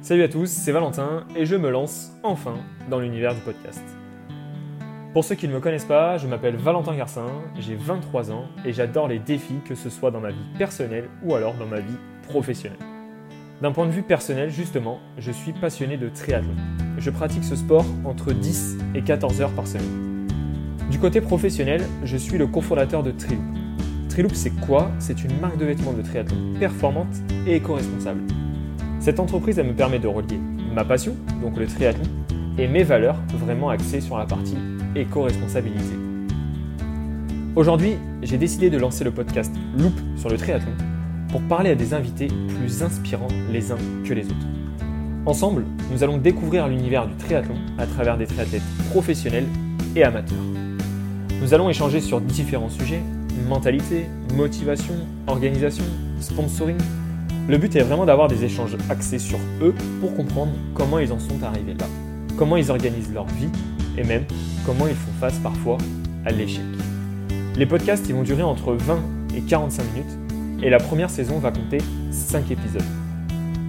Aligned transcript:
Salut 0.00 0.22
à 0.22 0.28
tous, 0.28 0.48
c'est 0.48 0.70
Valentin 0.70 1.24
et 1.34 1.44
je 1.44 1.56
me 1.56 1.70
lance 1.70 2.12
enfin 2.22 2.54
dans 2.88 3.00
l'univers 3.00 3.34
du 3.34 3.40
podcast. 3.40 3.82
Pour 5.12 5.24
ceux 5.24 5.34
qui 5.34 5.48
ne 5.48 5.52
me 5.52 5.58
connaissent 5.58 5.84
pas, 5.84 6.18
je 6.18 6.28
m'appelle 6.28 6.54
Valentin 6.54 6.94
Garcin, 6.94 7.26
j'ai 7.58 7.74
23 7.74 8.30
ans 8.30 8.44
et 8.64 8.72
j'adore 8.72 9.08
les 9.08 9.18
défis 9.18 9.58
que 9.64 9.74
ce 9.74 9.90
soit 9.90 10.12
dans 10.12 10.20
ma 10.20 10.30
vie 10.30 10.46
personnelle 10.56 11.08
ou 11.24 11.34
alors 11.34 11.54
dans 11.54 11.66
ma 11.66 11.80
vie 11.80 11.96
professionnelle. 12.28 12.78
D'un 13.60 13.72
point 13.72 13.86
de 13.86 13.90
vue 13.90 14.04
personnel, 14.04 14.50
justement, 14.50 15.00
je 15.18 15.32
suis 15.32 15.52
passionné 15.52 15.96
de 15.96 16.08
triathlon. 16.08 16.54
Je 16.96 17.10
pratique 17.10 17.42
ce 17.42 17.56
sport 17.56 17.84
entre 18.04 18.32
10 18.32 18.78
et 18.94 19.02
14 19.02 19.40
heures 19.40 19.52
par 19.52 19.66
semaine. 19.66 20.28
Du 20.92 21.00
côté 21.00 21.20
professionnel, 21.20 21.82
je 22.04 22.16
suis 22.16 22.38
le 22.38 22.46
cofondateur 22.46 23.02
de 23.02 23.10
Triloop. 23.10 23.42
Triloop, 24.08 24.34
c'est 24.34 24.54
quoi? 24.60 24.92
C'est 25.00 25.24
une 25.24 25.40
marque 25.40 25.58
de 25.58 25.66
vêtements 25.66 25.92
de 25.92 26.02
triathlon 26.02 26.54
performante 26.60 27.16
et 27.48 27.56
éco-responsable. 27.56 28.22
Cette 29.08 29.20
entreprise, 29.20 29.56
me 29.56 29.72
permet 29.72 29.98
de 29.98 30.06
relier 30.06 30.38
ma 30.74 30.84
passion, 30.84 31.16
donc 31.40 31.56
le 31.56 31.66
triathlon, 31.66 32.04
et 32.58 32.68
mes 32.68 32.82
valeurs, 32.82 33.16
vraiment 33.32 33.70
axées 33.70 34.02
sur 34.02 34.18
la 34.18 34.26
partie 34.26 34.58
éco-responsabilité. 34.94 35.94
Aujourd'hui, 37.56 37.94
j'ai 38.22 38.36
décidé 38.36 38.68
de 38.68 38.76
lancer 38.76 39.04
le 39.04 39.10
podcast 39.10 39.50
Loop 39.78 39.94
sur 40.18 40.28
le 40.28 40.36
triathlon 40.36 40.72
pour 41.30 41.40
parler 41.40 41.70
à 41.70 41.74
des 41.74 41.94
invités 41.94 42.28
plus 42.60 42.82
inspirants 42.82 43.28
les 43.50 43.72
uns 43.72 43.78
que 44.04 44.12
les 44.12 44.26
autres. 44.26 44.46
Ensemble, 45.24 45.64
nous 45.90 46.04
allons 46.04 46.18
découvrir 46.18 46.68
l'univers 46.68 47.06
du 47.06 47.14
triathlon 47.14 47.56
à 47.78 47.86
travers 47.86 48.18
des 48.18 48.26
triathlètes 48.26 48.60
professionnels 48.90 49.46
et 49.96 50.02
amateurs. 50.02 50.36
Nous 51.40 51.54
allons 51.54 51.70
échanger 51.70 52.02
sur 52.02 52.20
différents 52.20 52.68
sujets, 52.68 53.00
mentalité, 53.48 54.04
motivation, 54.34 54.96
organisation, 55.26 55.84
sponsoring. 56.20 56.76
Le 57.48 57.56
but 57.56 57.74
est 57.76 57.82
vraiment 57.82 58.04
d'avoir 58.04 58.28
des 58.28 58.44
échanges 58.44 58.76
axés 58.90 59.18
sur 59.18 59.38
eux 59.62 59.74
pour 60.00 60.14
comprendre 60.14 60.52
comment 60.74 60.98
ils 60.98 61.12
en 61.12 61.18
sont 61.18 61.42
arrivés 61.42 61.72
là, 61.72 61.86
comment 62.36 62.58
ils 62.58 62.70
organisent 62.70 63.12
leur 63.12 63.24
vie 63.24 63.48
et 63.96 64.04
même 64.04 64.24
comment 64.66 64.86
ils 64.86 64.94
font 64.94 65.12
face 65.18 65.38
parfois 65.38 65.78
à 66.26 66.30
l'échec. 66.30 66.62
Les 67.56 67.64
podcasts 67.64 68.06
ils 68.06 68.14
vont 68.14 68.22
durer 68.22 68.42
entre 68.42 68.74
20 68.74 69.00
et 69.34 69.40
45 69.40 69.82
minutes 69.94 70.62
et 70.62 70.68
la 70.68 70.76
première 70.76 71.08
saison 71.08 71.38
va 71.38 71.50
compter 71.50 71.78
5 72.10 72.50
épisodes. 72.50 72.82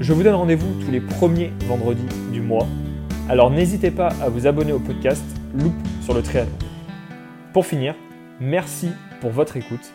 Je 0.02 0.12
vous 0.12 0.24
donne 0.24 0.36
rendez-vous 0.36 0.74
tous 0.84 0.92
les 0.92 1.02
premiers 1.02 1.54
vendredis 1.66 2.04
du 2.34 2.42
mois, 2.42 2.68
alors 3.30 3.50
n'hésitez 3.50 3.92
pas 3.92 4.10
à 4.22 4.28
vous 4.28 4.46
abonner 4.46 4.74
au 4.74 4.80
podcast 4.80 5.24
Loop 5.56 5.74
sur 6.02 6.14
le 6.14 6.22
triathlon. 6.22 6.52
Pour 7.54 7.66
finir, 7.66 7.96
merci 8.42 8.90
pour 9.22 9.32
votre 9.32 9.56
écoute 9.56 9.94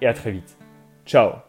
et 0.00 0.06
à 0.06 0.14
très 0.14 0.32
vite. 0.32 0.56
Ciao 1.04 1.47